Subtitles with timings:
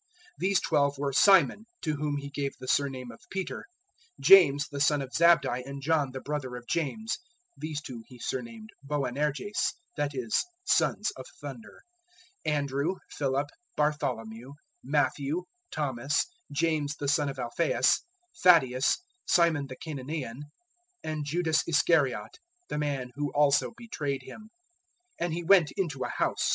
[0.39, 3.65] 003:016 These twelve were Simon (to whom He gave the surname of Peter),
[4.19, 7.19] 003:017 James the son of Zabdi and John the brother of James
[7.55, 11.83] (these two He surnamed Boanerges, that is 'Sons of Thunder'),
[12.47, 14.53] 003:018 Andrew, Philip, Bartholomew,
[14.83, 18.01] Matthew, Thomas, James the son of Alphaeus,
[18.41, 18.97] Thaddaeus,
[19.27, 20.37] Simon the Cananaean,
[21.05, 22.39] 003:019 and Judas Iscariot,
[22.69, 24.49] the man who also betrayed Him.
[25.19, 26.49] 003:020 And He went into a house.